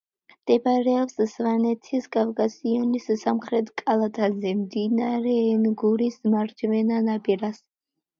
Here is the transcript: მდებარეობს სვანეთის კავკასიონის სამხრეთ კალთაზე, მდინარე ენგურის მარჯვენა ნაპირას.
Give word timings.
მდებარეობს 0.33 1.17
სვანეთის 1.33 2.07
კავკასიონის 2.15 3.05
სამხრეთ 3.23 3.69
კალთაზე, 3.81 4.53
მდინარე 4.61 5.35
ენგურის 5.43 6.17
მარჯვენა 6.37 7.03
ნაპირას. 7.11 7.61